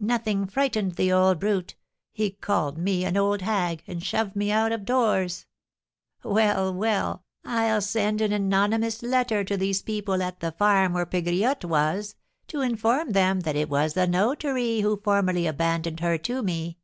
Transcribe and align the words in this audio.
Nothing 0.00 0.48
frightened 0.48 0.96
the 0.96 1.12
old 1.12 1.38
brute, 1.38 1.76
he 2.10 2.30
called 2.32 2.78
me 2.78 3.04
an 3.04 3.16
old 3.16 3.42
hag, 3.42 3.84
and 3.86 4.02
shoved 4.02 4.34
me 4.34 4.50
out 4.50 4.72
of 4.72 4.84
doors. 4.84 5.46
Well, 6.24 6.74
well, 6.74 7.22
I'll 7.44 7.80
send 7.80 8.20
an 8.20 8.32
anonymous 8.32 9.04
letter 9.04 9.44
to 9.44 9.56
these 9.56 9.82
people 9.82 10.20
at 10.20 10.40
the 10.40 10.50
farm 10.50 10.94
where 10.94 11.06
Pegriotte 11.06 11.64
was, 11.64 12.16
to 12.48 12.60
inform 12.60 13.12
them 13.12 13.42
that 13.42 13.54
it 13.54 13.68
was 13.68 13.94
the 13.94 14.08
notary 14.08 14.80
who 14.80 14.96
formerly 15.00 15.46
abandoned 15.46 16.00
her 16.00 16.18
to 16.18 16.42
me. 16.42 16.78